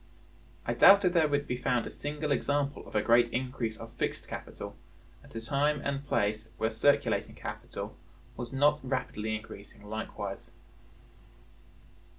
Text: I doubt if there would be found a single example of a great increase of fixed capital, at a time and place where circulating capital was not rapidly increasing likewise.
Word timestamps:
I 0.65 0.73
doubt 0.73 1.05
if 1.05 1.13
there 1.13 1.27
would 1.27 1.45
be 1.45 1.57
found 1.57 1.85
a 1.85 1.91
single 1.91 2.31
example 2.31 2.87
of 2.87 2.95
a 2.95 3.03
great 3.03 3.29
increase 3.29 3.77
of 3.77 3.93
fixed 3.97 4.27
capital, 4.27 4.75
at 5.23 5.35
a 5.35 5.45
time 5.45 5.79
and 5.85 6.03
place 6.03 6.49
where 6.57 6.71
circulating 6.71 7.35
capital 7.35 7.95
was 8.35 8.51
not 8.51 8.79
rapidly 8.83 9.35
increasing 9.35 9.83
likewise. 9.87 10.53